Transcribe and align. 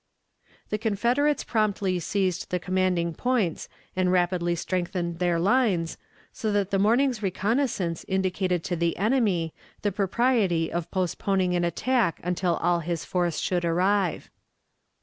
The 0.71 0.79
Confederates 0.79 1.43
promptly 1.43 1.99
seized 1.99 2.49
the 2.49 2.57
commanding 2.57 3.13
points 3.13 3.69
and 3.95 4.11
rapidly 4.11 4.55
strengthened 4.55 5.19
their 5.19 5.37
lines, 5.39 5.95
so 6.33 6.51
that 6.53 6.71
the 6.71 6.79
morning's 6.79 7.21
reconnaissance 7.21 8.03
indicated 8.07 8.63
to 8.63 8.75
the 8.75 8.97
enemy 8.97 9.53
the 9.83 9.91
propriety 9.91 10.71
of 10.73 10.89
postponing 10.89 11.55
an 11.55 11.63
attack 11.63 12.19
until 12.23 12.55
all 12.55 12.79
his 12.79 13.05
force 13.05 13.37
should 13.37 13.63
arrive. 13.63 14.31